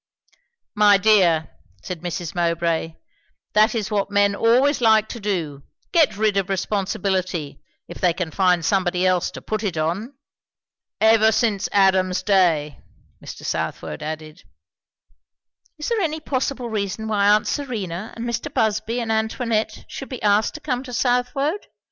"My 0.73 0.97
dear," 0.97 1.51
said 1.83 2.01
Mrs. 2.01 2.33
Mowbray, 2.33 2.95
"that 3.53 3.75
is 3.75 3.91
what 3.91 4.09
men 4.09 4.33
always 4.33 4.81
like 4.81 5.07
to 5.09 5.19
do 5.19 5.61
get 5.91 6.17
rid 6.17 6.37
of 6.37 6.49
responsibility 6.49 7.59
if 7.87 7.99
they 8.01 8.11
can 8.11 8.31
find 8.31 8.65
somebody 8.65 9.05
else 9.05 9.29
to 9.29 9.43
put 9.43 9.63
it 9.63 9.77
on." 9.77 10.15
"Ever 10.99 11.31
since 11.31 11.69
Adam's 11.71 12.23
day" 12.23 12.79
Mr. 13.23 13.45
Southwode 13.45 14.01
added. 14.01 14.41
"Is 15.77 15.89
there 15.89 16.01
any 16.01 16.19
possible 16.19 16.71
reason 16.71 17.07
why 17.07 17.27
aunt 17.27 17.45
Serena, 17.47 18.11
and 18.15 18.25
Mr. 18.25 18.51
Busby 18.51 18.99
and 18.99 19.11
Antoinette, 19.11 19.85
should 19.87 20.09
be 20.09 20.23
asked 20.23 20.55
to 20.55 20.61
come 20.61 20.81
to 20.81 20.93
Southwode? 20.93 21.67